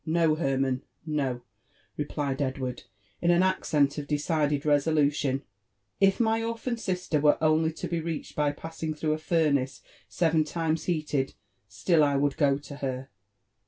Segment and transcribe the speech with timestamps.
[0.19, 1.43] ''No, Hermann, no/'
[1.95, 2.85] replied Edward
[3.21, 8.01] in an accent of decided re^ solution;*' if my orphan sister were only to be
[8.01, 11.35] reached by passing through a furnace seven times heated,
[11.67, 13.09] still {would go to her.